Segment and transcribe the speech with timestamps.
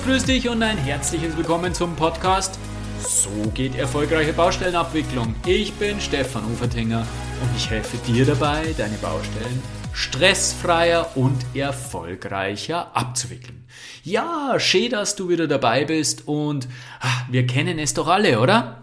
[0.00, 2.58] Servus, grüß dich und ein herzliches Willkommen zum Podcast
[3.00, 5.34] So geht erfolgreiche Baustellenabwicklung.
[5.46, 7.06] Ich bin Stefan Ufertinger
[7.42, 9.62] und ich helfe dir dabei, deine Baustellen
[9.92, 13.64] stressfreier und erfolgreicher abzuwickeln.
[14.04, 16.68] Ja, schön, dass du wieder dabei bist und
[17.00, 18.79] ach, wir kennen es doch alle, oder?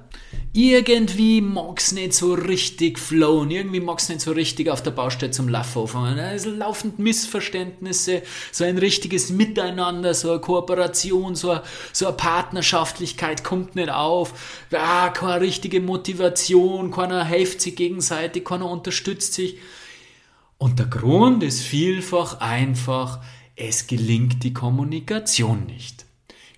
[0.58, 5.50] Irgendwie mag's nicht so richtig flowen, irgendwie mag's nicht so richtig auf der Baustelle zum
[5.50, 6.18] Laufen anfangen.
[6.18, 13.44] Es laufend Missverständnisse, so ein richtiges Miteinander, so eine Kooperation, so eine, so eine Partnerschaftlichkeit
[13.44, 14.66] kommt nicht auf.
[14.72, 19.58] Ah, keine richtige Motivation, keiner hilft sich gegenseitig, keiner unterstützt sich.
[20.58, 23.20] Und der Grund ist vielfach einfach,
[23.56, 26.07] es gelingt die Kommunikation nicht.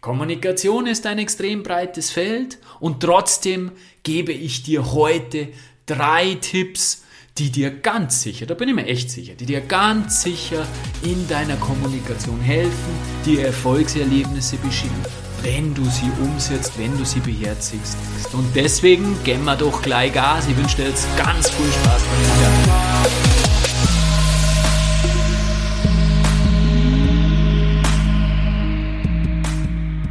[0.02, 3.72] Kommunikation ist ein extrem breites Feld und trotzdem
[4.04, 5.50] gebe ich dir heute
[5.86, 7.04] drei Tipps,
[7.38, 10.66] die dir ganz sicher, da bin ich mir echt sicher, die dir ganz sicher
[11.04, 12.94] in deiner Kommunikation helfen,
[13.26, 15.04] dir Erfolgserlebnisse beschicken,
[15.42, 17.98] wenn du sie umsetzt, wenn du sie beherzigst.
[18.34, 20.48] Und deswegen gehen wir doch gleich Gas.
[20.50, 23.29] Ich wünsche dir jetzt ganz viel Spaß bei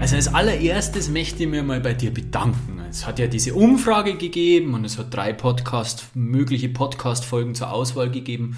[0.09, 2.81] Also als allererstes möchte ich mir mal bei dir bedanken.
[2.89, 8.11] Es hat ja diese Umfrage gegeben und es hat drei Podcast, mögliche Podcast-Folgen zur Auswahl
[8.11, 8.57] gegeben.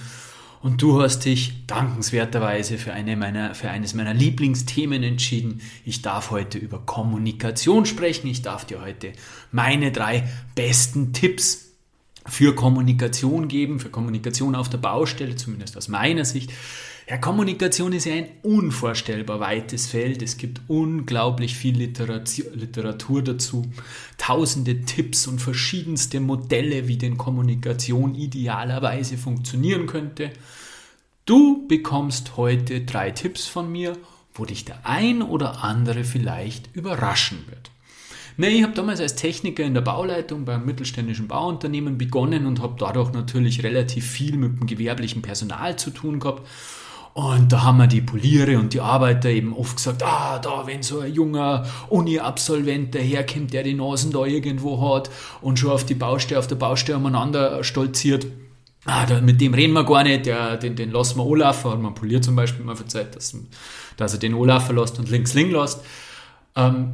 [0.63, 5.61] Und du hast dich dankenswerterweise für, eine meiner, für eines meiner Lieblingsthemen entschieden.
[5.85, 8.29] Ich darf heute über Kommunikation sprechen.
[8.29, 9.13] Ich darf dir heute
[9.51, 11.73] meine drei besten Tipps
[12.27, 16.53] für Kommunikation geben, für Kommunikation auf der Baustelle, zumindest aus meiner Sicht.
[17.11, 20.23] Ja, Kommunikation ist ja ein unvorstellbar weites Feld.
[20.23, 23.69] Es gibt unglaublich viel Literatur, dazu,
[24.17, 30.31] tausende Tipps und verschiedenste Modelle, wie denn Kommunikation idealerweise funktionieren könnte.
[31.27, 33.97] Du bekommst heute drei Tipps von mir,
[34.33, 37.73] wo dich der ein oder andere vielleicht überraschen wird.
[38.37, 42.77] Nee, ich habe damals als Techniker in der Bauleitung beim mittelständischen Bauunternehmen begonnen und habe
[42.79, 46.47] dadurch natürlich relativ viel mit dem gewerblichen Personal zu tun gehabt
[47.13, 50.83] und da haben wir die Poliere und die Arbeiter eben oft gesagt, ah, da, wenn
[50.83, 55.11] so ein junger Uni-Absolvent daherkommt, der die Nasen da irgendwo hat
[55.41, 58.27] und schon auf die Baustelle, auf der Baustelle umeinander stolziert,
[58.85, 61.81] ah, da, mit dem reden wir gar nicht, der, den, den lassen wir anlaufen, hat
[61.81, 63.37] man Polier zum Beispiel mal verzeiht, dass,
[63.97, 65.81] dass er den anlaufen lässt und links liegen lässt.
[66.55, 66.93] Ähm,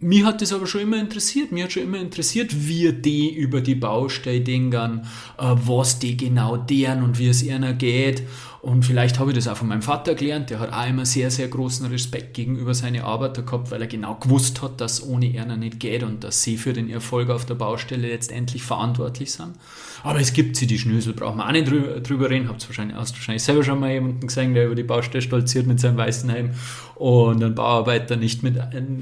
[0.00, 1.50] mir hat das aber schon immer interessiert.
[1.50, 5.02] Mir hat schon immer interessiert, wie die über die Baustelle denken,
[5.38, 8.22] äh, was die genau deren und wie es ihnen geht.
[8.64, 10.48] Und vielleicht habe ich das auch von meinem Vater gelernt.
[10.48, 14.14] Der hat auch immer sehr, sehr großen Respekt gegenüber seinen Arbeiter gehabt, weil er genau
[14.14, 17.56] gewusst hat, dass ohne einer nicht geht und dass sie für den Erfolg auf der
[17.56, 19.52] Baustelle letztendlich verantwortlich sind.
[20.02, 22.48] Aber es gibt sie, die Schnösel, brauchen wir auch nicht drüber, drüber reden.
[22.48, 25.78] Habt wahrscheinlich, hast wahrscheinlich selber schon mal jemanden gesehen, der über die Baustelle stolziert mit
[25.78, 26.52] seinem weißen Helm
[26.94, 28.58] und einen Bauarbeiter nicht mit,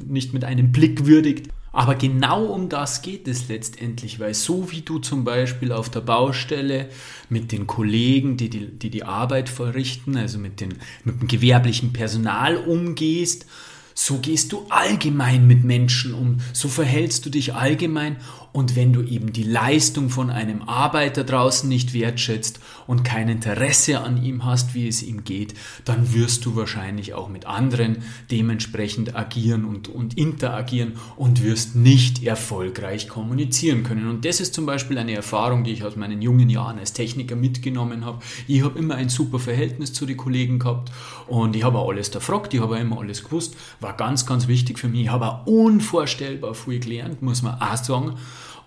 [0.09, 1.53] nicht mit einem Blick würdigt.
[1.72, 6.00] Aber genau um das geht es letztendlich, weil so wie du zum Beispiel auf der
[6.00, 6.91] Baustelle
[7.31, 10.75] mit den Kollegen, die die, die, die Arbeit verrichten, also mit, den,
[11.05, 13.47] mit dem gewerblichen Personal umgehst,
[13.94, 18.16] so gehst du allgemein mit Menschen um, so verhältst du dich allgemein
[18.53, 24.01] und wenn du eben die Leistung von einem Arbeiter draußen nicht wertschätzt und kein Interesse
[24.01, 25.55] an ihm hast, wie es ihm geht,
[25.87, 27.99] dann wirst du wahrscheinlich auch mit anderen
[28.31, 34.09] dementsprechend agieren und, und interagieren und wirst nicht erfolgreich kommunizieren können.
[34.09, 37.37] Und das ist zum Beispiel eine Erfahrung, die ich aus meinen jungen Jahren als Techniker
[37.37, 38.19] mitgenommen habe.
[38.47, 40.93] Ich habe immer ein super Verhältnis zu den Kollegen gehabt
[41.27, 44.79] und ich habe auch alles erfragt, ich habe immer alles gewusst, war ganz, ganz wichtig
[44.79, 45.03] für mich.
[45.03, 48.17] Ich habe auch unvorstellbar viel gelernt, muss man auch sagen.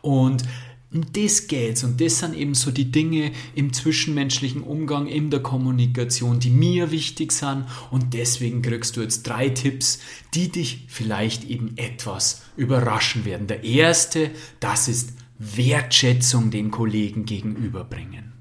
[0.06, 0.44] Und
[0.92, 6.40] das geht's und das sind eben so die Dinge im zwischenmenschlichen Umgang, in der Kommunikation,
[6.40, 10.00] die mir wichtig sind und deswegen kriegst du jetzt drei Tipps,
[10.36, 13.48] die dich vielleicht eben etwas überraschen werden.
[13.48, 18.35] Der erste, das ist Wertschätzung den Kollegen gegenüberbringen.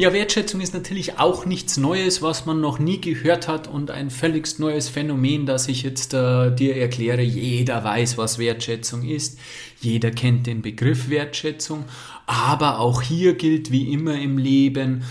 [0.00, 4.10] Ja, Wertschätzung ist natürlich auch nichts Neues, was man noch nie gehört hat und ein
[4.10, 7.20] völlig neues Phänomen, das ich jetzt äh, dir erkläre.
[7.20, 9.40] Jeder weiß, was Wertschätzung ist.
[9.80, 11.84] Jeder kennt den Begriff Wertschätzung.
[12.26, 15.02] Aber auch hier gilt wie immer im Leben,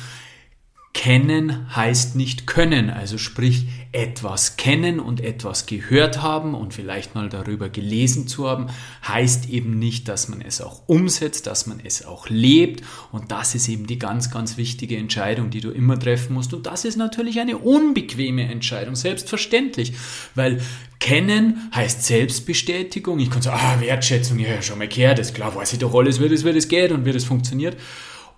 [0.97, 7.29] Kennen heißt nicht können, also sprich etwas kennen und etwas gehört haben und vielleicht mal
[7.29, 8.65] darüber gelesen zu haben,
[9.07, 12.83] heißt eben nicht, dass man es auch umsetzt, dass man es auch lebt.
[13.11, 16.55] Und das ist eben die ganz, ganz wichtige Entscheidung, die du immer treffen musst.
[16.55, 19.94] Und das ist natürlich eine unbequeme Entscheidung, selbstverständlich,
[20.33, 20.59] weil
[20.97, 25.73] kennen heißt Selbstbestätigung, ich kann sagen, ah, Wertschätzung, ja, schon mal gehört, ist klar, weiß
[25.73, 27.77] ich doch alles, wie das, wie das geht und wie das funktioniert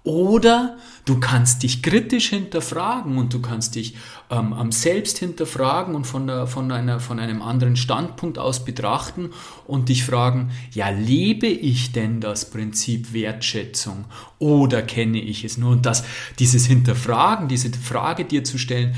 [0.03, 3.95] Oder du kannst dich kritisch hinterfragen und du kannst dich
[4.29, 9.31] ähm, selbst hinterfragen und von, der, von, einer, von einem anderen Standpunkt aus betrachten
[9.67, 14.05] und dich fragen, ja, lebe ich denn das Prinzip Wertschätzung
[14.39, 15.71] oder kenne ich es nur?
[15.71, 16.05] Und das,
[16.39, 18.95] dieses Hinterfragen, diese Frage dir zu stellen,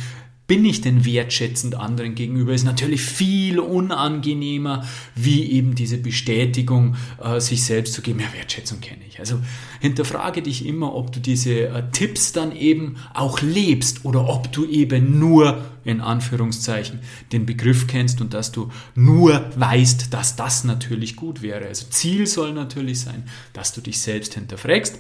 [0.52, 7.40] bin ich denn wertschätzend anderen gegenüber, ist natürlich viel unangenehmer, wie eben diese Bestätigung, äh,
[7.40, 8.20] sich selbst zu geben.
[8.20, 9.22] Ja, Wertschätzung kenne ich.
[9.22, 9.40] Also
[9.80, 14.66] hinterfrage dich immer, ob du diese äh, Tipps dann eben auch lebst oder ob du
[14.66, 17.00] eben nur in Anführungszeichen
[17.32, 21.68] den Begriff kennst und dass du nur weißt, dass das natürlich gut wäre.
[21.68, 25.00] Also Ziel soll natürlich sein, dass du dich selbst hinterfragst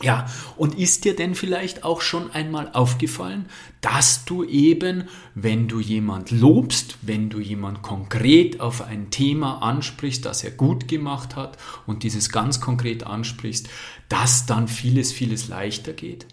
[0.00, 3.46] ja, und ist dir denn vielleicht auch schon einmal aufgefallen,
[3.80, 10.24] dass du eben, wenn du jemand lobst, wenn du jemand konkret auf ein Thema ansprichst,
[10.24, 13.68] das er gut gemacht hat und dieses ganz konkret ansprichst,
[14.08, 16.26] dass dann vieles, vieles leichter geht?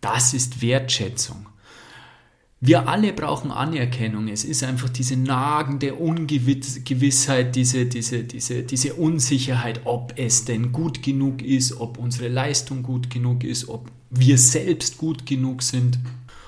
[0.00, 1.46] Das ist Wertschätzung.
[2.60, 4.26] Wir alle brauchen Anerkennung.
[4.26, 11.00] Es ist einfach diese nagende Ungewissheit, diese, diese, diese, diese Unsicherheit, ob es denn gut
[11.04, 16.00] genug ist, ob unsere Leistung gut genug ist, ob wir selbst gut genug sind.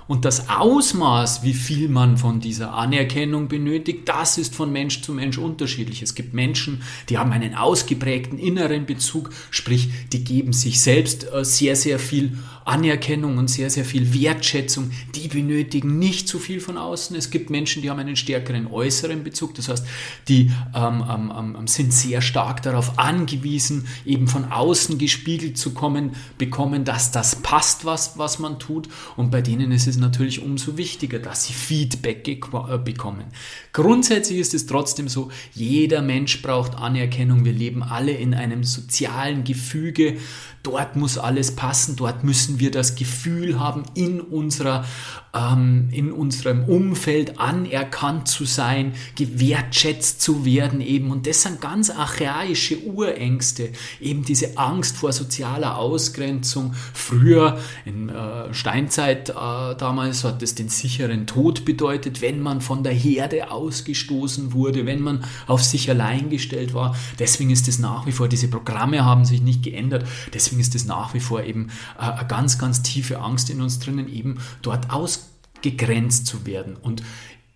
[0.08, 5.14] Und das Ausmaß, wie viel man von dieser Anerkennung benötigt, das ist von Mensch zu
[5.14, 6.02] Mensch unterschiedlich.
[6.02, 11.44] Es gibt Menschen, die haben einen ausgeprägten inneren Bezug, sprich, die geben sich selbst äh,
[11.44, 14.90] sehr, sehr viel Anerkennung und sehr, sehr viel Wertschätzung.
[15.14, 17.16] Die benötigen nicht zu viel von außen.
[17.16, 19.54] Es gibt Menschen, die haben einen stärkeren äußeren Bezug.
[19.54, 19.86] Das heißt,
[20.28, 26.12] die ähm, ähm, ähm, sind sehr stark darauf angewiesen, eben von außen gespiegelt zu kommen,
[26.38, 28.88] bekommen, dass das passt, was, was man tut.
[29.16, 33.24] Und bei denen ist es natürlich umso wichtiger, dass sie Feedback äh, bekommen.
[33.72, 37.44] Grundsätzlich ist es trotzdem so, jeder Mensch braucht Anerkennung.
[37.44, 40.16] Wir leben alle in einem sozialen Gefüge.
[40.62, 44.84] Dort muss alles passen, dort müssen wir das Gefühl haben, in, unserer,
[45.32, 51.10] ähm, in unserem Umfeld anerkannt zu sein, gewertschätzt zu werden eben.
[51.12, 53.70] Und das sind ganz archaische Urängste,
[54.02, 56.74] eben diese Angst vor sozialer Ausgrenzung.
[56.92, 62.82] Früher in äh, Steinzeit äh, damals hat es den sicheren Tod bedeutet, wenn man von
[62.84, 66.94] der Herde ausgestoßen wurde, wenn man auf sich allein gestellt war.
[67.18, 70.04] Deswegen ist es nach wie vor, diese Programme haben sich nicht geändert.
[70.34, 73.60] Deswegen deswegen ist es nach wie vor eben äh, eine ganz, ganz tiefe Angst in
[73.60, 76.76] uns drinnen, eben dort ausgegrenzt zu werden.
[76.76, 77.02] Und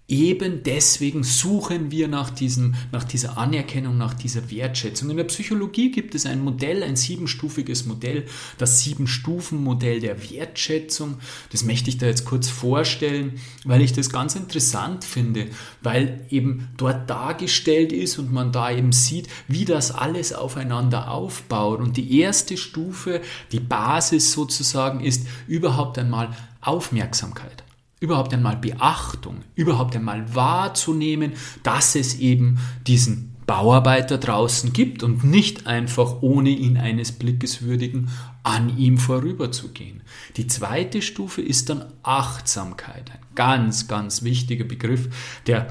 [0.07, 5.09] Eben deswegen suchen wir nach, diesem, nach dieser Anerkennung, nach dieser Wertschätzung.
[5.09, 8.27] In der Psychologie gibt es ein Modell, ein siebenstufiges Modell,
[8.59, 11.17] das Sieben-Stufen-Modell der Wertschätzung.
[11.53, 15.47] Das möchte ich da jetzt kurz vorstellen, weil ich das ganz interessant finde,
[15.81, 21.81] weil eben dort dargestellt ist und man da eben sieht, wie das alles aufeinander aufbaut.
[21.81, 23.23] Und die erste Stufe,
[23.53, 27.64] die Basis sozusagen, ist überhaupt einmal Aufmerksamkeit
[28.05, 35.67] überhaupt einmal Beachtung, überhaupt einmal wahrzunehmen, dass es eben diesen Bauarbeiter draußen gibt und nicht
[35.67, 38.09] einfach ohne ihn eines Blickes würdigen
[38.43, 40.03] an ihm vorüberzugehen.
[40.37, 45.09] Die zweite Stufe ist dann Achtsamkeit, ein ganz, ganz wichtiger Begriff,
[45.47, 45.69] der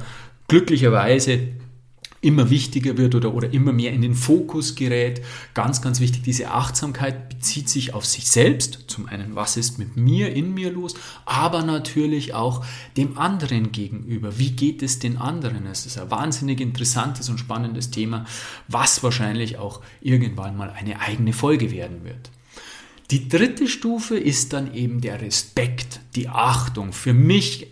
[0.47, 1.50] glücklicherweise
[2.23, 5.21] immer wichtiger wird oder, oder immer mehr in den Fokus gerät.
[5.53, 8.85] Ganz, ganz wichtig, diese Achtsamkeit bezieht sich auf sich selbst.
[8.87, 12.65] Zum einen, was ist mit mir, in mir los, aber natürlich auch
[12.95, 14.39] dem anderen gegenüber.
[14.39, 15.65] Wie geht es den anderen?
[15.68, 18.25] Es ist ein wahnsinnig interessantes und spannendes Thema,
[18.68, 22.31] was wahrscheinlich auch irgendwann mal eine eigene Folge werden wird.
[23.11, 26.94] Die dritte Stufe ist dann eben der Respekt, die Achtung.
[26.94, 27.68] Für mich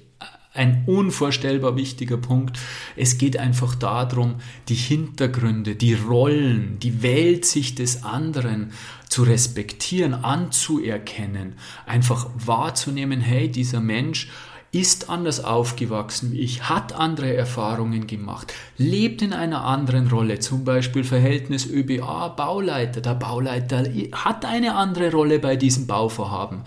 [0.54, 2.60] ein unvorstellbar wichtiger Punkt.
[2.96, 4.36] Es geht einfach darum,
[4.68, 8.72] die Hintergründe, die Rollen, die Weltsicht des anderen
[9.08, 11.54] zu respektieren, anzuerkennen,
[11.86, 14.30] einfach wahrzunehmen, hey, dieser Mensch
[14.74, 20.64] ist anders aufgewachsen wie ich, hat andere Erfahrungen gemacht, lebt in einer anderen Rolle, zum
[20.64, 23.02] Beispiel Verhältnis ÖBA Bauleiter.
[23.02, 26.62] Der Bauleiter hat eine andere Rolle bei diesem Bauvorhaben.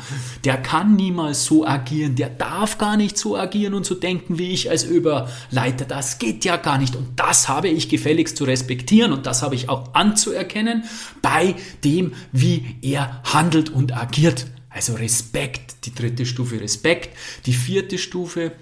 [0.45, 4.53] Der kann niemals so agieren, der darf gar nicht so agieren und so denken wie
[4.53, 5.87] ich als ÖBA-Leiter.
[5.87, 9.55] Das geht ja gar nicht und das habe ich gefälligst zu respektieren und das habe
[9.55, 10.85] ich auch anzuerkennen
[11.23, 14.47] bei dem, wie er handelt und agiert.
[14.75, 17.17] Also Respekt, die dritte Stufe Respekt.
[17.47, 18.53] Die vierte Stufe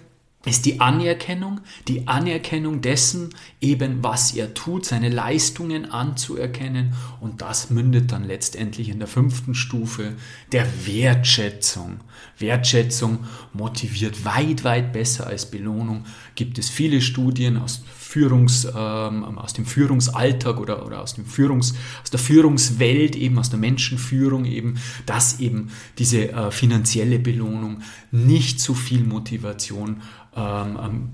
[0.44, 7.70] ist die Anerkennung, die Anerkennung dessen, eben was er tut, seine Leistungen anzuerkennen und das
[7.70, 10.14] mündet dann letztendlich in der fünften Stufe
[10.50, 12.00] der Wertschätzung.
[12.38, 13.20] Wertschätzung
[13.52, 16.04] motiviert weit, weit besser als Belohnung.
[16.34, 21.74] Gibt es viele Studien aus Führungs, ähm, aus dem Führungsalltag oder, oder aus, dem Führungs,
[22.02, 24.74] aus der Führungswelt, eben aus der Menschenführung eben,
[25.06, 30.02] dass eben diese äh, finanzielle Belohnung nicht so viel Motivation
[30.36, 31.10] ähm, ähm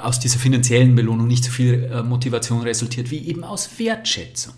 [0.00, 4.54] aus dieser finanziellen Belohnung nicht so viel äh, Motivation resultiert, wie eben aus Wertschätzung.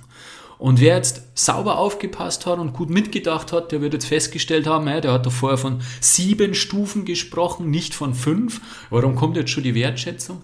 [0.58, 4.86] Und wer jetzt sauber aufgepasst hat und gut mitgedacht hat, der wird jetzt festgestellt haben,
[4.86, 8.60] ja, der hat da vorher von sieben Stufen gesprochen, nicht von fünf.
[8.90, 10.42] Warum kommt jetzt schon die Wertschätzung?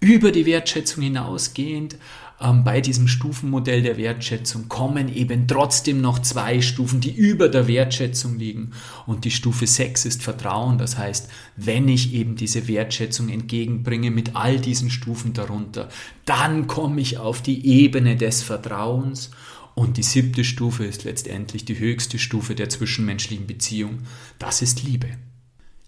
[0.00, 1.96] Über die Wertschätzung hinausgehend
[2.40, 7.66] ähm, bei diesem Stufenmodell der Wertschätzung kommen eben trotzdem noch zwei Stufen, die über der
[7.66, 8.70] Wertschätzung liegen.
[9.06, 10.78] Und die Stufe 6 ist Vertrauen.
[10.78, 15.88] Das heißt, wenn ich eben diese Wertschätzung entgegenbringe mit all diesen Stufen darunter,
[16.24, 19.30] dann komme ich auf die Ebene des Vertrauens.
[19.74, 24.00] Und die siebte Stufe ist letztendlich die höchste Stufe der zwischenmenschlichen Beziehung.
[24.38, 25.08] Das ist Liebe.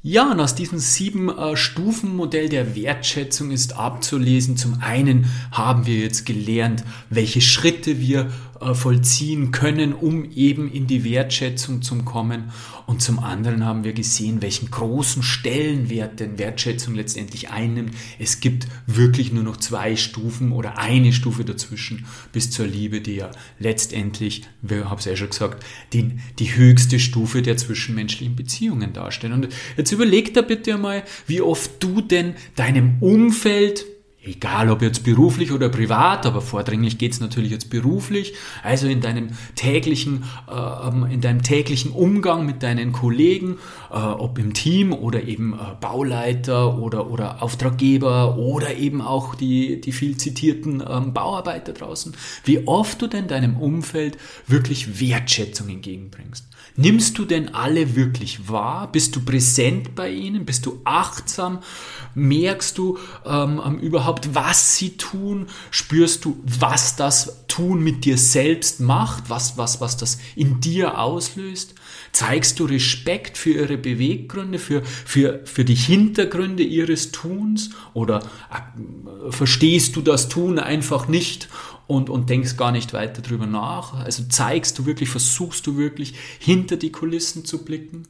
[0.02, 4.56] Ja, und aus diesem sieben äh, Stufenmodell der Wertschätzung ist abzulesen.
[4.56, 11.02] Zum einen haben wir jetzt gelernt, welche Schritte wir vollziehen können, um eben in die
[11.04, 12.52] Wertschätzung zu kommen.
[12.86, 17.94] Und zum anderen haben wir gesehen, welchen großen Stellenwert denn Wertschätzung letztendlich einnimmt.
[18.18, 23.16] Es gibt wirklich nur noch zwei Stufen oder eine Stufe dazwischen bis zur Liebe, die
[23.16, 28.92] ja letztendlich, wir haben es ja schon gesagt, die, die höchste Stufe der zwischenmenschlichen Beziehungen
[28.92, 29.32] darstellen.
[29.32, 33.86] Und jetzt überleg da bitte einmal, wie oft du denn deinem Umfeld
[34.22, 39.30] Egal ob jetzt beruflich oder privat, aber vordringlich geht's natürlich jetzt beruflich, also in deinem
[39.54, 43.56] täglichen, äh, ähm, in deinem täglichen Umgang mit deinen Kollegen,
[43.90, 49.80] äh, ob im Team oder eben äh, Bauleiter oder, oder Auftraggeber oder eben auch die,
[49.80, 56.44] die viel zitierten ähm, Bauarbeiter draußen, wie oft du denn deinem Umfeld wirklich Wertschätzung entgegenbringst.
[56.80, 58.90] Nimmst du denn alle wirklich wahr?
[58.90, 60.46] Bist du präsent bei ihnen?
[60.46, 61.58] Bist du achtsam?
[62.14, 65.48] Merkst du ähm, ähm, überhaupt, was sie tun?
[65.70, 69.28] Spürst du, was das Tun mit dir selbst macht?
[69.28, 71.74] Was, was, was das in dir auslöst?
[72.12, 77.70] Zeigst du Respekt für ihre Beweggründe, für, für, für die Hintergründe ihres Tuns?
[77.92, 78.20] Oder
[78.50, 81.50] äh, verstehst du das Tun einfach nicht
[81.90, 83.94] und, und denkst gar nicht weiter drüber nach.
[83.94, 88.04] Also zeigst du wirklich, versuchst du wirklich hinter die Kulissen zu blicken.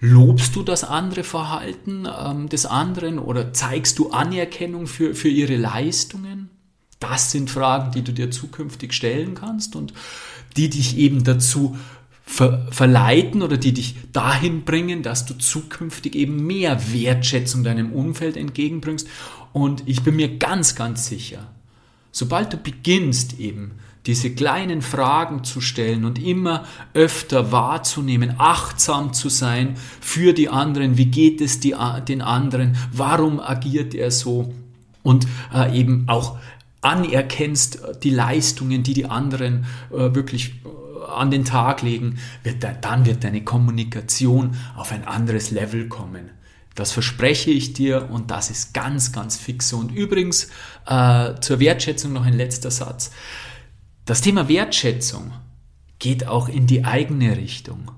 [0.00, 5.56] Lobst du das andere Verhalten ähm, des anderen oder zeigst du Anerkennung für, für ihre
[5.56, 6.50] Leistungen?
[7.00, 9.94] Das sind Fragen, die du dir zukünftig stellen kannst und
[10.58, 11.78] die dich eben dazu
[12.26, 18.36] ver verleiten oder die dich dahin bringen, dass du zukünftig eben mehr Wertschätzung deinem Umfeld
[18.36, 19.08] entgegenbringst.
[19.54, 21.53] Und ich bin mir ganz, ganz sicher,
[22.16, 23.72] Sobald du beginnst eben
[24.06, 30.96] diese kleinen Fragen zu stellen und immer öfter wahrzunehmen, achtsam zu sein für die anderen,
[30.96, 31.74] wie geht es die,
[32.06, 34.54] den anderen, warum agiert er so
[35.02, 36.38] und äh, eben auch
[36.82, 42.74] anerkennst die Leistungen, die die anderen äh, wirklich äh, an den Tag legen, wird da,
[42.74, 46.30] dann wird deine Kommunikation auf ein anderes Level kommen.
[46.74, 50.48] Das verspreche ich dir und das ist ganz, ganz fix Und übrigens
[50.86, 53.10] äh, zur Wertschätzung noch ein letzter Satz.
[54.04, 55.32] Das Thema Wertschätzung
[55.98, 57.92] geht auch in die eigene Richtung.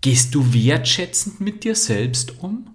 [0.00, 2.70] Gehst du wertschätzend mit dir selbst um?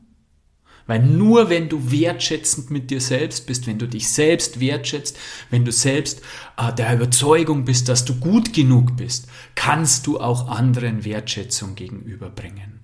[0.86, 5.18] Weil nur wenn du wertschätzend mit dir selbst bist, wenn du dich selbst wertschätzt,
[5.52, 6.22] wenn du selbst
[6.58, 12.79] äh, der Überzeugung bist, dass du gut genug bist, kannst du auch anderen Wertschätzung gegenüberbringen.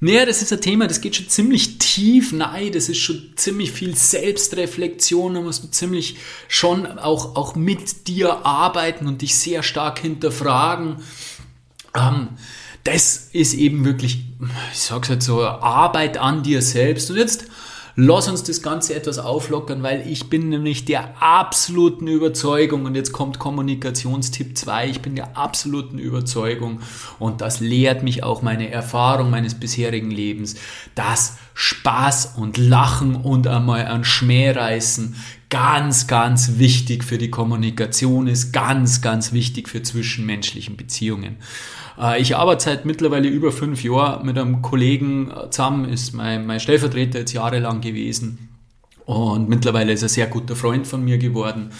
[0.00, 3.72] Naja, das ist ein Thema, das geht schon ziemlich tief nein, das ist schon ziemlich
[3.72, 9.64] viel Selbstreflexion, da musst du ziemlich schon auch, auch mit dir arbeiten und dich sehr
[9.64, 10.98] stark hinterfragen.
[11.96, 12.28] Ähm,
[12.84, 14.24] das ist eben wirklich,
[14.72, 17.10] ich sag's halt so, Arbeit an dir selbst.
[17.10, 17.47] Und jetzt
[18.00, 23.10] Lass uns das Ganze etwas auflockern, weil ich bin nämlich der absoluten Überzeugung, und jetzt
[23.10, 26.78] kommt Kommunikationstipp 2, ich bin der absoluten Überzeugung,
[27.18, 30.54] und das lehrt mich auch meine Erfahrung meines bisherigen Lebens,
[30.94, 35.16] dass Spaß und Lachen und einmal ein Schmähreißen
[35.50, 41.36] ganz, ganz wichtig für die Kommunikation ist, ganz, ganz wichtig für zwischenmenschlichen Beziehungen.
[41.98, 46.46] Äh, ich arbeite seit mittlerweile über fünf Jahren mit einem Kollegen äh, zusammen, ist mein,
[46.46, 48.48] mein Stellvertreter jetzt jahrelang gewesen
[49.06, 51.70] und mittlerweile ist er sehr guter Freund von mir geworden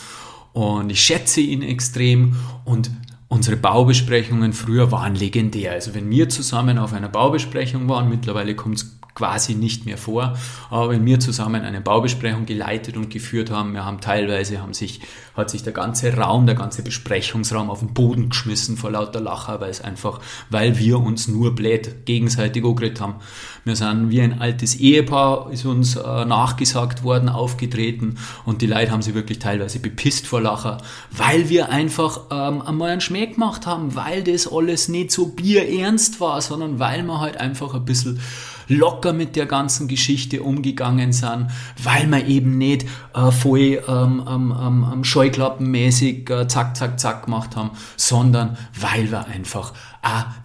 [0.52, 2.90] und ich schätze ihn extrem und
[3.30, 5.72] Unsere Baubesprechungen früher waren legendär.
[5.72, 10.38] Also wenn wir zusammen auf einer Baubesprechung waren, mittlerweile kommt es quasi nicht mehr vor.
[10.70, 15.00] Aber wenn wir zusammen eine Baubesprechung geleitet und geführt haben, wir haben teilweise haben sich,
[15.36, 19.60] hat sich der ganze Raum, der ganze Besprechungsraum auf den Boden geschmissen vor lauter Lacher,
[19.60, 20.20] weil es einfach,
[20.50, 23.16] weil wir uns nur blöd gegenseitig angeredet haben.
[23.64, 28.92] Wir sind wie ein altes Ehepaar, ist uns äh, nachgesagt worden, aufgetreten und die Leute
[28.92, 30.78] haben sich wirklich teilweise bepisst vor Lacher,
[31.10, 36.20] weil wir einfach ähm, einmal einen Schmäh gemacht haben, weil das alles nicht so bierernst
[36.20, 38.20] war, sondern weil man halt einfach ein bisschen
[38.68, 41.48] locker mit der ganzen Geschichte umgegangen sind,
[41.82, 44.54] weil wir eben nicht äh, voll ähm, ähm,
[44.92, 49.72] ähm, scheuklappenmäßig äh, zack, zack, zack gemacht haben, sondern weil wir einfach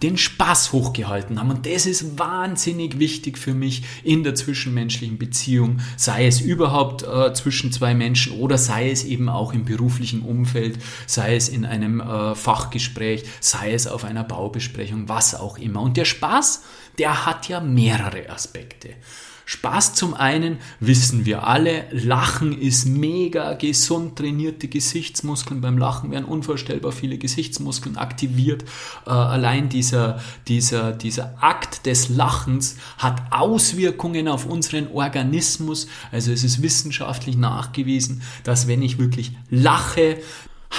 [0.02, 1.50] den Spaß hochgehalten haben.
[1.50, 7.32] Und das ist wahnsinnig wichtig für mich in der zwischenmenschlichen Beziehung, sei es überhaupt äh,
[7.34, 12.00] zwischen zwei Menschen oder sei es eben auch im beruflichen Umfeld, sei es in einem
[12.00, 15.80] äh, Fachgespräch, sei es auf einer Baubesprechung, was auch immer.
[15.80, 16.62] Und der Spaß,
[16.98, 18.90] der hat ja mehrere Aspekte.
[19.46, 25.60] Spaß zum einen wissen wir alle, Lachen ist mega gesund, trainierte Gesichtsmuskeln.
[25.60, 28.64] Beim Lachen werden unvorstellbar viele Gesichtsmuskeln aktiviert.
[29.06, 35.88] Äh, allein dieser, dieser, dieser Akt des Lachens hat Auswirkungen auf unseren Organismus.
[36.10, 40.18] Also es ist wissenschaftlich nachgewiesen, dass wenn ich wirklich lache,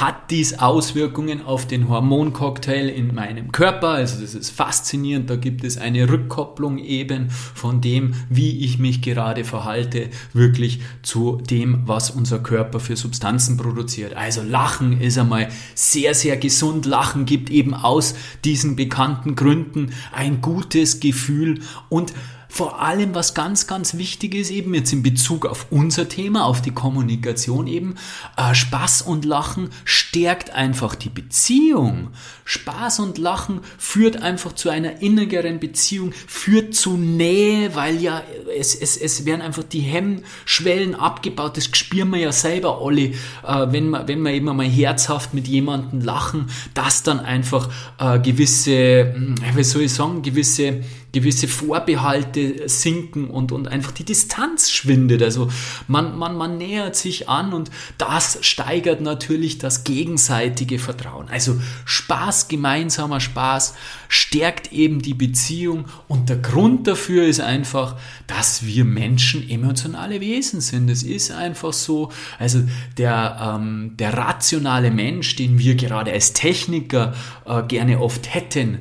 [0.02, 3.90] hat dies Auswirkungen auf den Hormoncocktail in meinem Körper.
[3.90, 5.30] Also das ist faszinierend.
[5.30, 11.38] Da gibt es eine Rückkopplung eben von dem, wie ich mich gerade verhalte, wirklich zu
[11.38, 14.18] dem, was unser Körper für Substanzen produziert.
[14.18, 16.86] Also Lachen ist einmal sehr, sehr gesund.
[16.86, 22.14] Lachen gibt eben aus diesen bekannten Gründen ein gutes Gefühl und
[22.56, 26.62] vor allem, was ganz, ganz wichtig ist, eben jetzt in Bezug auf unser Thema, auf
[26.62, 27.96] die Kommunikation eben,
[28.38, 32.12] äh, Spaß und Lachen stärkt einfach die Beziehung.
[32.46, 38.24] Spaß und Lachen führt einfach zu einer innigeren Beziehung, führt zu Nähe, weil ja
[38.58, 41.58] es, es, es werden einfach die Hemmschwellen abgebaut.
[41.58, 45.50] Das spüren wir ja selber alle, äh, wenn, wir, wenn wir eben einmal herzhaft mit
[45.50, 47.70] jemandem lachen, dass dann einfach
[48.00, 50.84] äh, gewisse, hm, wie soll ich sagen, gewisse
[51.16, 55.24] gewisse Vorbehalte sinken und, und einfach die Distanz schwindet.
[55.24, 55.50] Also
[55.88, 61.30] man, man, man nähert sich an und das steigert natürlich das gegenseitige Vertrauen.
[61.30, 61.56] Also
[61.86, 63.76] Spaß, gemeinsamer Spaß
[64.10, 67.96] stärkt eben die Beziehung und der Grund dafür ist einfach,
[68.28, 70.90] dass wir Menschen emotionale Wesen sind.
[70.90, 72.12] Es ist einfach so.
[72.40, 72.62] Also
[72.98, 77.14] der, ähm, der rationale Mensch, den wir gerade als Techniker
[77.46, 78.80] äh, gerne oft hätten,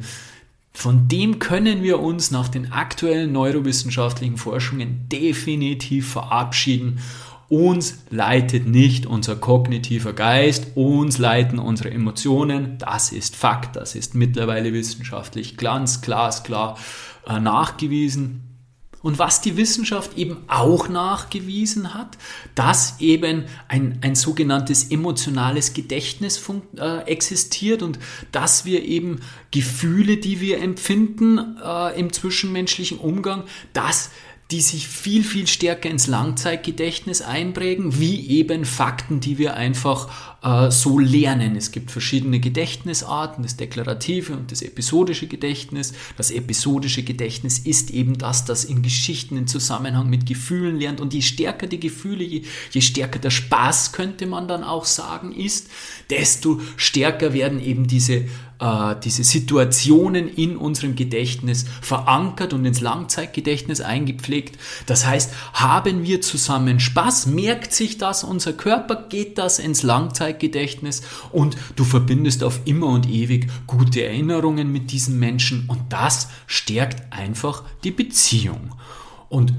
[0.76, 6.98] von dem können wir uns nach den aktuellen neurowissenschaftlichen Forschungen definitiv verabschieden.
[7.48, 12.76] Uns leitet nicht unser kognitiver Geist, uns leiten unsere Emotionen.
[12.78, 16.76] Das ist Fakt, das ist mittlerweile wissenschaftlich ganz glasklar
[17.26, 18.53] äh, nachgewiesen.
[19.04, 22.16] Und was die Wissenschaft eben auch nachgewiesen hat,
[22.54, 26.42] dass eben ein, ein sogenanntes emotionales Gedächtnis
[26.78, 27.98] äh, existiert und
[28.32, 33.42] dass wir eben Gefühle, die wir empfinden äh, im zwischenmenschlichen Umgang,
[33.74, 34.10] dass
[34.54, 40.08] die sich viel, viel stärker ins Langzeitgedächtnis einprägen, wie eben Fakten, die wir einfach
[40.44, 41.56] äh, so lernen.
[41.56, 45.92] Es gibt verschiedene Gedächtnisarten, das deklarative und das episodische Gedächtnis.
[46.16, 51.00] Das episodische Gedächtnis ist eben das, das in Geschichten in Zusammenhang mit Gefühlen lernt.
[51.00, 55.32] Und je stärker die Gefühle, je, je stärker der Spaß, könnte man dann auch sagen,
[55.32, 55.68] ist,
[56.10, 58.26] desto stärker werden eben diese
[58.64, 64.58] äh, diese Situationen in unserem Gedächtnis verankert und ins Langzeitgedächtnis eingepflegt.
[64.86, 71.02] Das heißt, haben wir zusammen Spaß, merkt sich das unser Körper, geht das ins Langzeitgedächtnis
[71.30, 77.12] und du verbindest auf immer und ewig gute Erinnerungen mit diesen Menschen und das stärkt
[77.12, 78.72] einfach die Beziehung.
[79.28, 79.52] Und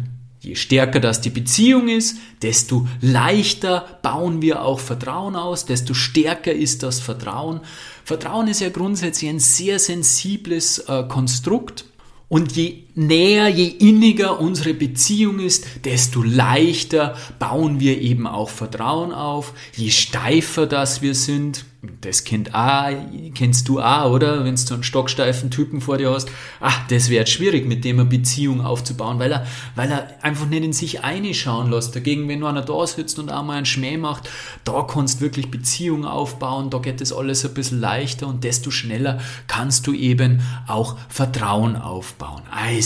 [0.46, 6.54] Je stärker das die Beziehung ist, desto leichter bauen wir auch Vertrauen aus, desto stärker
[6.54, 7.62] ist das Vertrauen.
[8.06, 11.86] Vertrauen ist ja grundsätzlich ein sehr sensibles äh, Konstrukt.
[12.30, 19.12] Und je näher, je inniger unsere Beziehung ist, desto leichter bauen wir eben auch Vertrauen
[19.12, 19.54] auf.
[19.76, 21.66] Je steifer das wir sind,
[22.02, 22.90] das kennt auch,
[23.34, 24.44] kennst du auch, oder?
[24.44, 26.30] Wenn du einen stocksteifen Typen vor dir hast,
[26.60, 30.64] ach, das wird schwierig, mit dem eine Beziehung aufzubauen, weil er, weil er einfach nicht
[30.64, 31.96] in sich einschauen lässt.
[31.96, 34.30] Dagegen, wenn du einer da sitzt und einmal einen Schmäh macht,
[34.64, 38.72] da kannst du wirklich Beziehungen aufbauen, da geht das alles ein bisschen leichter und desto
[38.72, 42.42] schneller kannst du eben auch Vertrauen aufbauen.
[42.50, 42.85] Also,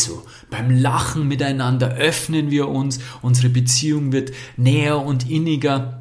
[0.49, 5.99] beim Lachen miteinander öffnen wir uns, unsere Beziehung wird näher und inniger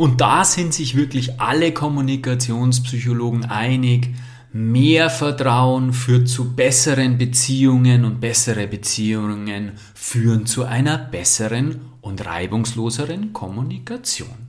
[0.00, 4.08] und da sind sich wirklich alle Kommunikationspsychologen einig,
[4.50, 13.34] mehr Vertrauen führt zu besseren Beziehungen und bessere Beziehungen führen zu einer besseren und reibungsloseren
[13.34, 14.48] Kommunikation.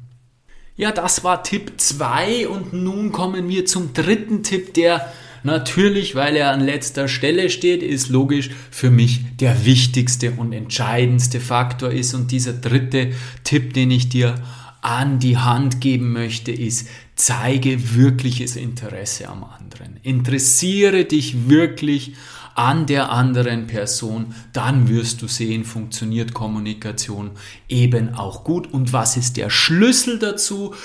[0.78, 5.12] Ja, das war Tipp 2 und nun kommen wir zum dritten Tipp, der
[5.44, 11.40] natürlich, weil er an letzter Stelle steht, ist logisch für mich der wichtigste und entscheidendste
[11.40, 12.14] Faktor ist.
[12.14, 13.12] Und dieser dritte
[13.44, 14.36] Tipp, den ich dir
[14.82, 19.98] an die Hand geben möchte, ist, zeige wirkliches Interesse am anderen.
[20.02, 22.14] Interessiere dich wirklich
[22.56, 27.32] an der anderen Person, dann wirst du sehen, funktioniert Kommunikation
[27.70, 28.72] eben auch gut.
[28.74, 30.76] Und was ist der Schlüssel dazu,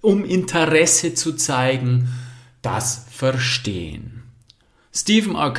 [0.00, 2.08] um Interesse zu zeigen?
[2.62, 4.22] Das Verstehen.
[4.92, 5.52] Stephen R.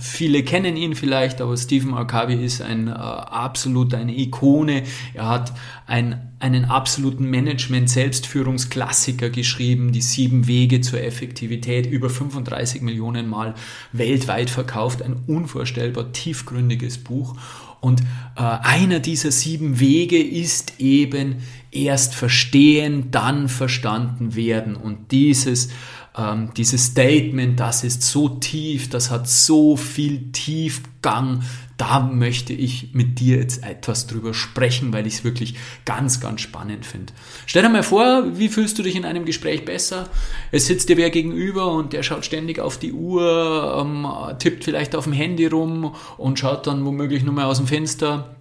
[0.00, 2.28] Viele kennen ihn vielleicht, aber Stephen R.
[2.28, 4.84] Ist ein äh, absolut eine Ikone.
[5.12, 5.52] Er hat
[5.86, 13.54] ein, einen absoluten Management-Selbstführungsklassiker geschrieben, die sieben Wege zur Effektivität, über 35 Millionen Mal
[13.92, 15.02] weltweit verkauft.
[15.02, 17.34] Ein unvorstellbar tiefgründiges Buch.
[17.80, 18.00] Und
[18.36, 21.36] äh, einer dieser sieben Wege ist eben
[21.70, 24.76] erst verstehen, dann verstanden werden.
[24.76, 25.70] Und dieses
[26.16, 31.42] ähm, dieses Statement, das ist so tief, das hat so viel Tiefgang,
[31.76, 36.40] da möchte ich mit dir jetzt etwas drüber sprechen, weil ich es wirklich ganz, ganz
[36.40, 37.12] spannend finde.
[37.46, 40.08] Stell dir mal vor, wie fühlst du dich in einem Gespräch besser?
[40.50, 44.06] Es sitzt dir wer gegenüber und der schaut ständig auf die Uhr, ähm,
[44.40, 48.34] tippt vielleicht auf dem Handy rum und schaut dann womöglich nur mal aus dem Fenster.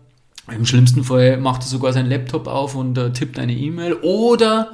[0.52, 3.94] Im schlimmsten Fall macht er sogar seinen Laptop auf und äh, tippt eine E-Mail.
[4.02, 4.72] Oder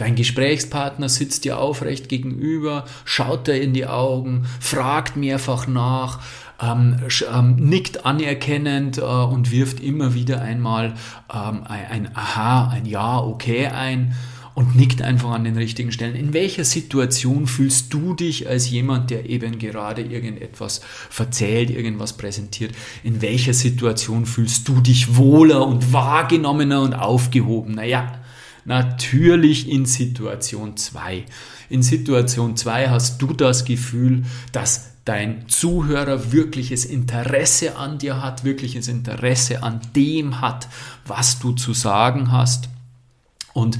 [0.00, 6.20] Dein Gesprächspartner sitzt dir aufrecht gegenüber, schaut dir in die Augen, fragt mehrfach nach,
[6.58, 6.96] ähm,
[7.30, 10.94] ähm, nickt anerkennend äh, und wirft immer wieder einmal
[11.30, 14.14] ähm, ein, Aha, ein Ja, okay ein
[14.54, 16.16] und nickt einfach an den richtigen Stellen.
[16.16, 22.72] In welcher Situation fühlst du dich als jemand, der eben gerade irgendetwas verzählt, irgendwas präsentiert?
[23.04, 27.84] In welcher Situation fühlst du dich wohler und wahrgenommener und aufgehobener?
[27.84, 28.19] Ja,
[28.64, 31.24] Natürlich in Situation 2.
[31.68, 38.44] In Situation 2 hast du das Gefühl, dass dein Zuhörer wirkliches Interesse an dir hat,
[38.44, 40.68] wirkliches Interesse an dem hat,
[41.06, 42.68] was du zu sagen hast.
[43.52, 43.78] Und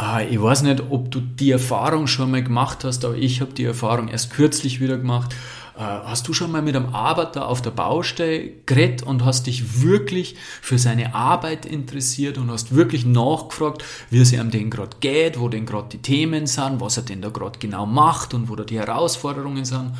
[0.00, 3.52] äh, ich weiß nicht, ob du die Erfahrung schon mal gemacht hast, aber ich habe
[3.52, 5.34] die Erfahrung erst kürzlich wieder gemacht.
[5.76, 9.82] Äh, hast du schon mal mit einem Arbeiter auf der Baustelle geredet und hast dich
[9.82, 15.38] wirklich für seine Arbeit interessiert und hast wirklich nachgefragt, wie es ihm denn gerade geht,
[15.38, 18.56] wo denn gerade die Themen sind, was er denn da gerade genau macht und wo
[18.56, 19.92] da die Herausforderungen sind.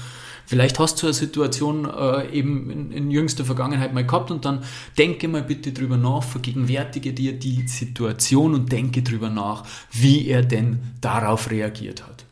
[0.51, 4.65] Vielleicht hast du eine Situation äh, eben in, in, jüngster Vergangenheit mal gehabt und dann
[4.99, 10.43] denke mal bitte drüber nach, vergegenwärtige dir die Situation und denke drüber nach, wie er
[10.43, 12.25] denn darauf reagiert hat.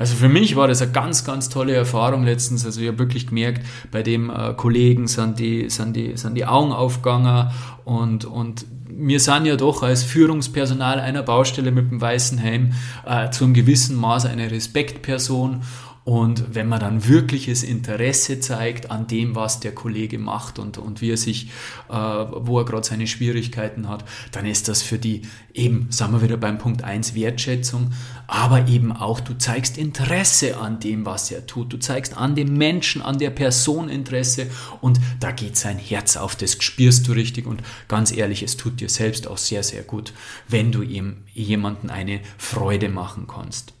[0.00, 2.64] Also für mich war das eine ganz, ganz tolle Erfahrung letztens.
[2.64, 6.46] Also ich habe wirklich gemerkt, bei dem äh, Kollegen sind die, sind, die, sind die
[6.46, 7.50] Augen aufgegangen
[7.84, 12.72] und, und wir sind ja doch als Führungspersonal einer Baustelle mit dem weißen Helm
[13.06, 15.60] äh, zu einem gewissen Maß eine Respektperson
[16.04, 21.02] und wenn man dann wirkliches Interesse zeigt an dem, was der Kollege macht und, und
[21.02, 21.50] wie er sich,
[21.90, 26.22] äh, wo er gerade seine Schwierigkeiten hat, dann ist das für die eben, sagen wir
[26.22, 27.92] wieder beim Punkt 1, Wertschätzung,
[28.26, 31.72] aber eben auch, du zeigst Interesse an dem, was er tut.
[31.72, 34.46] Du zeigst an dem Menschen, an der Person Interesse
[34.80, 38.80] und da geht sein Herz auf, das spürst du richtig und ganz ehrlich, es tut
[38.80, 40.14] dir selbst auch sehr, sehr gut,
[40.48, 43.74] wenn du ihm jemanden eine Freude machen kannst.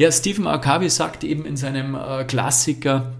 [0.00, 3.12] Ja, Stephen Arcavi sagt eben in seinem äh, Klassiker,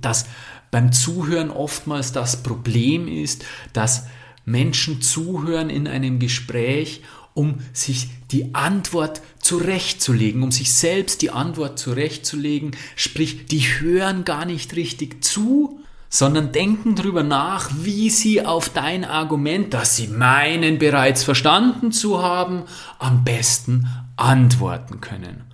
[0.00, 0.26] dass
[0.72, 4.08] beim Zuhören oftmals das Problem ist, dass
[4.44, 7.02] Menschen zuhören in einem Gespräch,
[7.34, 12.72] um sich die Antwort zurechtzulegen, um sich selbst die Antwort zurechtzulegen.
[12.96, 15.78] Sprich, die hören gar nicht richtig zu,
[16.08, 22.20] sondern denken darüber nach, wie sie auf dein Argument, das sie meinen bereits verstanden zu
[22.20, 22.64] haben,
[22.98, 25.47] am besten antworten können.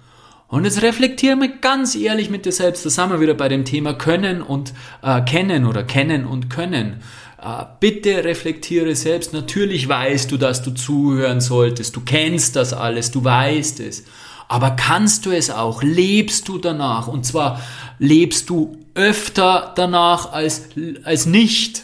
[0.55, 3.65] Und jetzt reflektiere mal ganz ehrlich mit dir selbst, da sind wir wieder bei dem
[3.65, 7.01] Thema Können und äh, Kennen oder Kennen und Können.
[7.43, 9.33] Äh, bitte reflektiere selbst.
[9.33, 11.97] Natürlich weißt du, dass du zuhören solltest.
[11.97, 14.05] Du kennst das alles, du weißt es.
[14.47, 15.83] Aber kannst du es auch?
[15.83, 17.09] Lebst du danach?
[17.09, 17.61] Und zwar
[17.99, 20.69] lebst du öfter danach als,
[21.03, 21.83] als nicht.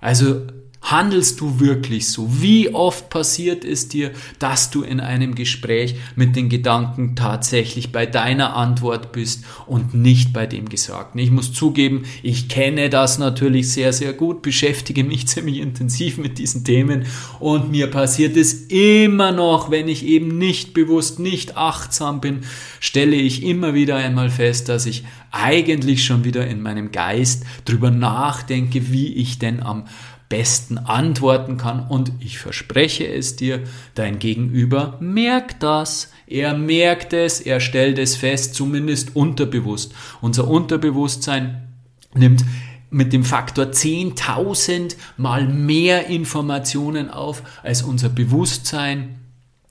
[0.00, 0.46] Also
[0.84, 2.28] Handelst du wirklich so?
[2.42, 8.04] Wie oft passiert es dir, dass du in einem Gespräch mit den Gedanken tatsächlich bei
[8.04, 11.18] deiner Antwort bist und nicht bei dem Gesagten?
[11.20, 16.36] Ich muss zugeben, ich kenne das natürlich sehr, sehr gut, beschäftige mich ziemlich intensiv mit
[16.36, 17.06] diesen Themen
[17.40, 22.40] und mir passiert es immer noch, wenn ich eben nicht bewusst, nicht achtsam bin,
[22.78, 27.90] stelle ich immer wieder einmal fest, dass ich eigentlich schon wieder in meinem Geist drüber
[27.90, 29.86] nachdenke, wie ich denn am
[30.34, 31.86] besten antworten kann.
[31.86, 33.62] Und ich verspreche es dir,
[33.94, 36.10] dein Gegenüber merkt das.
[36.26, 39.94] Er merkt es, er stellt es fest, zumindest unterbewusst.
[40.20, 41.68] Unser Unterbewusstsein
[42.14, 42.44] nimmt
[42.90, 49.20] mit dem Faktor 10.000 mal mehr Informationen auf als unser Bewusstsein.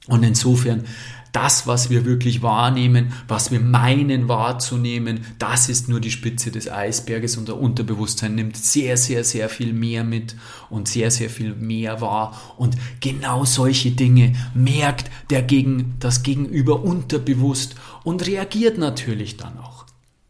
[0.08, 0.86] Und insofern
[1.34, 6.72] das, was wir wirklich wahrnehmen, was wir meinen wahrzunehmen, das ist nur die Spitze des
[6.72, 7.38] Eisberges.
[7.38, 10.36] Unser Unterbewusstsein nimmt sehr, sehr, sehr viel mehr mit
[10.70, 12.40] und sehr, sehr viel mehr wahr.
[12.56, 19.86] Und genau solche Dinge merkt der Gegen, das Gegenüber unterbewusst und reagiert natürlich dann auch.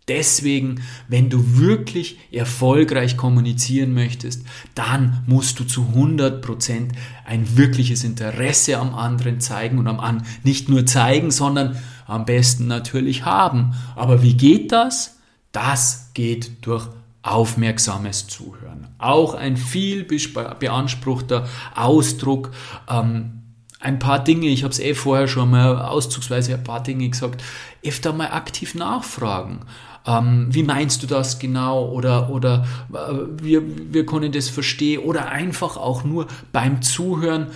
[0.07, 6.89] Deswegen, wenn du wirklich erfolgreich kommunizieren möchtest, dann musst du zu 100%
[7.25, 12.67] ein wirkliches Interesse am anderen zeigen und am anderen nicht nur zeigen, sondern am besten
[12.67, 13.75] natürlich haben.
[13.95, 15.19] Aber wie geht das?
[15.53, 16.87] Das geht durch
[17.21, 18.89] aufmerksames Zuhören.
[18.97, 22.51] Auch ein viel beanspruchter Ausdruck.
[22.89, 23.39] Ähm,
[23.79, 27.41] ein paar Dinge, ich habe es eh vorher schon mal auszugsweise ein paar Dinge gesagt,
[27.83, 29.61] öfter mal aktiv nachfragen
[30.05, 33.63] ähm, wie meinst du das genau oder, oder äh, wir,
[33.93, 37.47] wir können das verstehen oder einfach auch nur beim Zuhören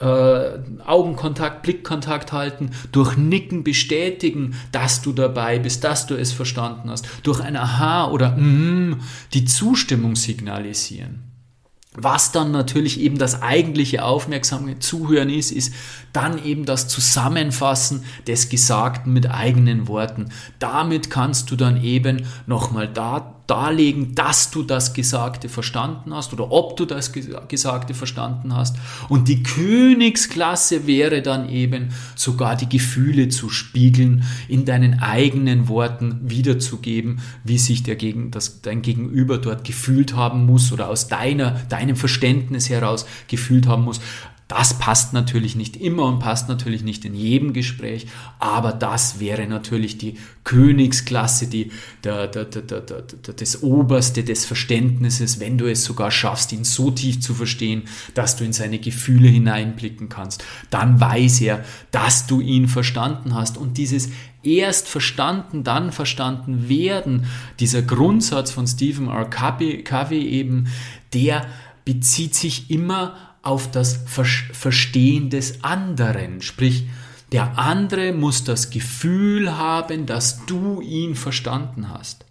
[0.00, 6.90] äh, Augenkontakt, Blickkontakt halten, durch Nicken bestätigen, dass du dabei bist, dass du es verstanden
[6.90, 9.00] hast, durch ein Aha oder mm,
[9.32, 11.25] die Zustimmung signalisieren.
[11.96, 15.72] Was dann natürlich eben das eigentliche aufmerksame Zuhören ist, ist
[16.12, 20.28] dann eben das Zusammenfassen des Gesagten mit eigenen Worten.
[20.58, 26.50] Damit kannst du dann eben nochmal da darlegen, dass du das Gesagte verstanden hast oder
[26.50, 28.76] ob du das Gesagte verstanden hast.
[29.08, 36.20] Und die Königsklasse wäre dann eben sogar die Gefühle zu spiegeln, in deinen eigenen Worten
[36.22, 41.52] wiederzugeben, wie sich der Gegen, das, dein Gegenüber dort gefühlt haben muss oder aus deiner,
[41.68, 44.00] deinem Verständnis heraus gefühlt haben muss.
[44.48, 48.06] Das passt natürlich nicht immer und passt natürlich nicht in jedem Gespräch,
[48.38, 51.72] aber das wäre natürlich die Königsklasse, die,
[52.04, 57.18] der, der, der, das Oberste des Verständnisses, wenn du es sogar schaffst, ihn so tief
[57.20, 57.82] zu verstehen,
[58.14, 60.44] dass du in seine Gefühle hineinblicken kannst.
[60.70, 63.58] Dann weiß er, dass du ihn verstanden hast.
[63.58, 64.10] Und dieses
[64.44, 67.26] erst verstanden, dann verstanden werden,
[67.58, 69.28] dieser Grundsatz von Stephen R.
[69.28, 70.68] Covey eben,
[71.12, 71.44] der
[71.84, 76.42] bezieht sich immer auf das Verstehen des anderen.
[76.42, 76.86] Sprich,
[77.32, 82.24] der andere muss das Gefühl haben, dass du ihn verstanden hast.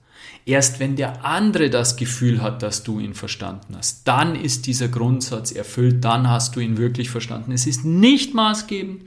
[0.45, 4.89] Erst wenn der andere das Gefühl hat, dass du ihn verstanden hast, dann ist dieser
[4.89, 7.51] Grundsatz erfüllt, dann hast du ihn wirklich verstanden.
[7.51, 9.04] Es ist nicht maßgebend,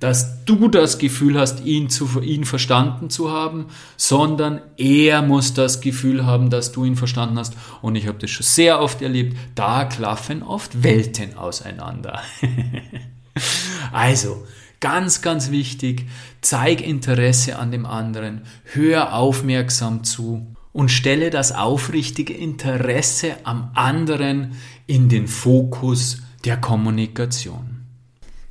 [0.00, 5.80] dass du das Gefühl hast, ihn, zu, ihn verstanden zu haben, sondern er muss das
[5.80, 7.54] Gefühl haben, dass du ihn verstanden hast.
[7.82, 12.20] Und ich habe das schon sehr oft erlebt, da klaffen oft Welten auseinander.
[13.92, 14.44] also,
[14.80, 16.06] ganz, ganz wichtig,
[16.40, 24.52] zeig Interesse an dem anderen, hör aufmerksam zu und stelle das aufrichtige Interesse am anderen
[24.86, 27.75] in den Fokus der Kommunikation.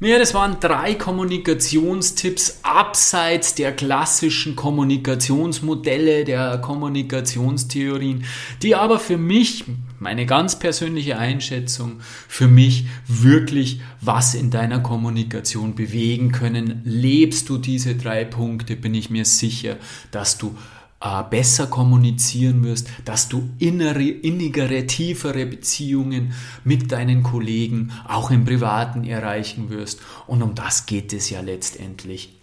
[0.01, 8.25] Ja, das waren drei Kommunikationstipps abseits der klassischen Kommunikationsmodelle, der Kommunikationstheorien,
[8.61, 9.63] die aber für mich,
[9.97, 16.81] meine ganz persönliche Einschätzung, für mich wirklich was in deiner Kommunikation bewegen können.
[16.83, 19.77] Lebst du diese drei Punkte, bin ich mir sicher,
[20.11, 20.57] dass du
[21.05, 28.43] äh, besser kommunizieren wirst, dass du innere, innigere, tiefere Beziehungen mit deinen Kollegen auch im
[28.43, 30.01] Privaten erreichen wirst.
[30.25, 32.33] Und um das geht es ja letztendlich.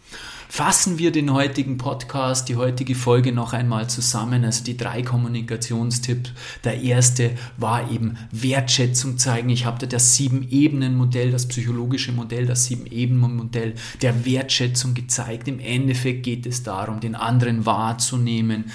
[0.55, 4.45] Fassen wir den heutigen Podcast, die heutige Folge noch einmal zusammen.
[4.45, 6.33] Also die drei Kommunikationstipps.
[6.63, 9.49] Der erste war eben Wertschätzung zeigen.
[9.49, 15.49] Ich habe dir das Sieben-Ebenen-Modell, das psychologische Modell, das Sieben-Ebenen-Modell der Wertschätzung gezeigt.
[15.49, 18.67] Im Endeffekt geht es darum, den anderen wahrzunehmen,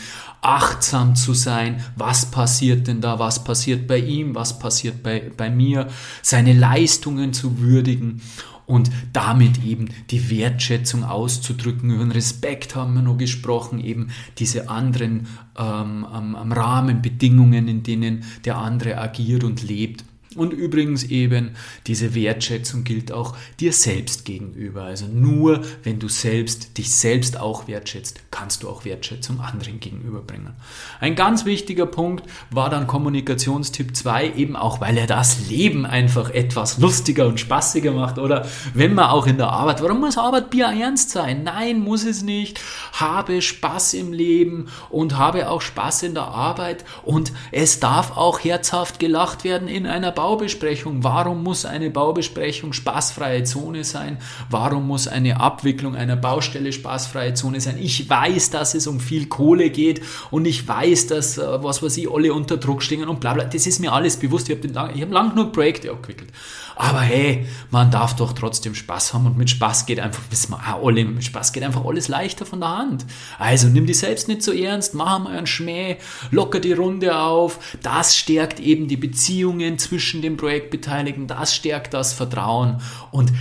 [0.42, 1.86] achtsam zu sein.
[1.96, 3.20] Was passiert denn da?
[3.20, 4.34] Was passiert bei ihm?
[4.34, 5.90] Was passiert bei, bei mir?
[6.24, 8.24] Seine Leistungen zu würdigen
[8.68, 11.90] und damit eben die Wertschätzung auszudrücken.
[11.90, 15.28] Über den Respekt haben wir noch gesprochen, eben diese anderen
[15.58, 20.04] ähm, Rahmenbedingungen, in denen der andere agiert und lebt
[20.38, 21.56] Und übrigens eben,
[21.88, 24.84] diese Wertschätzung gilt auch dir selbst gegenüber.
[24.84, 30.54] Also nur wenn du selbst dich selbst auch wertschätzt, kannst du auch Wertschätzung anderen gegenüberbringen.
[31.00, 36.30] Ein ganz wichtiger Punkt war dann Kommunikationstipp 2, eben auch weil er das Leben einfach
[36.30, 38.20] etwas lustiger und spaßiger macht.
[38.20, 41.44] Oder wenn man auch in der Arbeit, warum muss Arbeit Bier ernst sein?
[41.44, 42.60] Nein, muss es nicht.
[42.94, 48.40] Habe Spaß im Leben und habe auch Spaß in der Arbeit und es darf auch
[48.40, 51.06] herzhaft gelacht werden in einer Bau Baubesprechung.
[51.06, 54.18] Warum muss eine Baubesprechung spaßfreie Zone sein?
[54.50, 57.78] Warum muss eine Abwicklung einer Baustelle spaßfreie Zone sein?
[57.80, 61.96] Ich weiß, dass es um viel Kohle geht und ich weiß, dass, äh, was weiß
[61.96, 63.46] ich, alle unter Druck stehen und bla bla.
[63.46, 64.50] Das ist mir alles bewusst.
[64.50, 66.30] Ich habe hab lang genug Projekte abgewickelt.
[66.78, 70.64] Aber hey, man darf doch trotzdem Spaß haben und mit Spaß geht einfach, wissen wir
[70.64, 73.06] alle, mit Spaß geht einfach alles leichter von der Hand.
[73.40, 75.98] Also nimm dich selbst nicht so ernst, mach mal einen Schmäh,
[76.30, 77.78] locker die Runde auf.
[77.82, 82.80] Das stärkt eben die Beziehungen zwischen den Projektbeteiligten, das stärkt das Vertrauen
[83.12, 83.32] und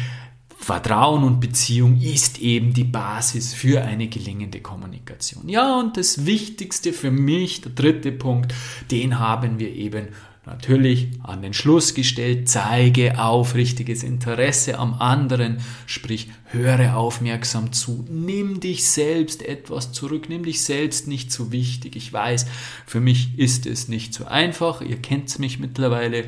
[0.59, 5.49] Vertrauen und Beziehung ist eben die Basis für eine gelingende Kommunikation.
[5.49, 8.53] Ja, und das Wichtigste für mich, der dritte Punkt,
[8.90, 10.09] den haben wir eben
[10.46, 18.61] natürlich an den Schluss gestellt, zeige aufrichtiges Interesse am anderen, sprich höre aufmerksam zu, nimm
[18.61, 21.96] dich selbst etwas zurück, nimm dich selbst nicht so wichtig.
[21.96, 22.46] Ich weiß,
[22.87, 26.24] für mich ist es nicht so einfach, ihr kennt mich mittlerweile,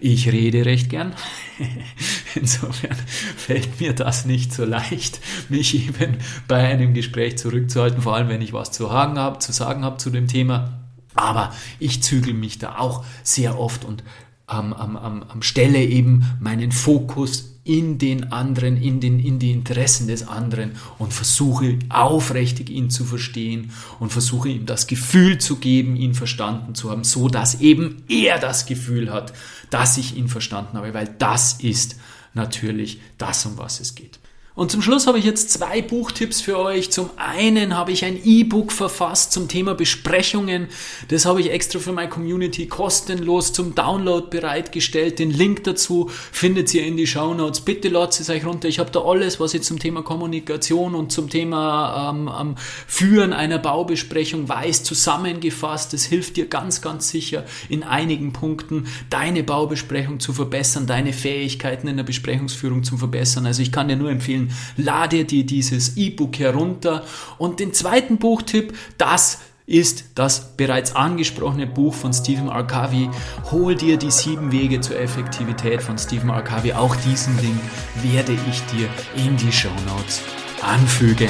[0.00, 1.14] ich rede recht gern.
[2.34, 2.96] Insofern
[3.36, 8.42] fällt mir das nicht so leicht, mich eben bei einem Gespräch zurückzuhalten, vor allem wenn
[8.42, 10.81] ich was zu sagen habe, zu sagen habe zu dem Thema.
[11.14, 14.02] Aber ich zügel mich da auch sehr oft und
[14.50, 20.08] ähm, am, am Stelle eben meinen Fokus in den anderen, in, den, in die Interessen
[20.08, 23.70] des anderen und versuche aufrichtig ihn zu verstehen
[24.00, 28.38] und versuche ihm das Gefühl zu geben, ihn verstanden zu haben, so dass eben er
[28.38, 29.32] das Gefühl hat,
[29.70, 31.96] dass ich ihn verstanden habe, weil das ist
[32.34, 34.18] natürlich das, um was es geht.
[34.54, 36.90] Und zum Schluss habe ich jetzt zwei Buchtipps für euch.
[36.90, 40.68] Zum einen habe ich ein E-Book verfasst zum Thema Besprechungen.
[41.08, 45.18] Das habe ich extra für meine Community kostenlos zum Download bereitgestellt.
[45.18, 47.62] Den Link dazu findet ihr in die Show Notes.
[47.62, 48.68] Bitte ladet es euch runter.
[48.68, 52.54] Ich habe da alles, was ich zum Thema Kommunikation und zum Thema ähm, ähm,
[52.86, 55.94] Führen einer Baubesprechung weiß, zusammengefasst.
[55.94, 61.88] Das hilft dir ganz, ganz sicher in einigen Punkten, deine Baubesprechung zu verbessern, deine Fähigkeiten
[61.88, 63.46] in der Besprechungsführung zu verbessern.
[63.46, 67.04] Also ich kann dir nur empfehlen, empfehlen, lade dir dieses E-Book herunter.
[67.38, 72.66] Und den zweiten Buchtipp, das ist das bereits angesprochene Buch von Stephen R.
[72.66, 73.08] Covey.
[73.50, 76.42] Hol dir die sieben Wege zur Effektivität von Stephen R.
[76.42, 76.72] Covey.
[76.72, 77.60] Auch diesen Link
[78.02, 80.20] werde ich dir in die Show Notes
[80.62, 81.28] anfügen.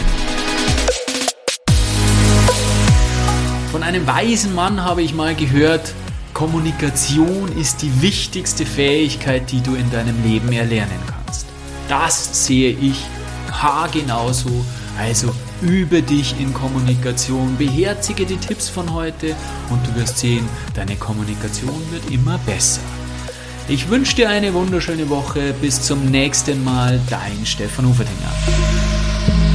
[3.70, 5.94] Von einem weisen Mann habe ich mal gehört,
[6.34, 11.21] Kommunikation ist die wichtigste Fähigkeit, die du in deinem Leben erlernen kannst.
[11.92, 13.04] Das sehe ich
[13.52, 14.64] haargenauso.
[14.98, 19.36] Also übe dich in Kommunikation, beherzige die Tipps von heute
[19.68, 22.80] und du wirst sehen, deine Kommunikation wird immer besser.
[23.68, 25.52] Ich wünsche dir eine wunderschöne Woche.
[25.60, 26.98] Bis zum nächsten Mal.
[27.10, 29.51] Dein Stefan Uferdinger.